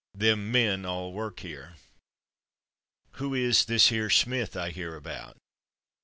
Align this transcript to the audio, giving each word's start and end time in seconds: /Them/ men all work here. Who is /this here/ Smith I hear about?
/Them/ 0.17 0.49
men 0.51 0.83
all 0.83 1.13
work 1.13 1.41
here. 1.41 1.75
Who 3.17 3.35
is 3.35 3.65
/this 3.67 3.89
here/ 3.89 4.09
Smith 4.09 4.57
I 4.57 4.71
hear 4.71 4.95
about? 4.95 5.37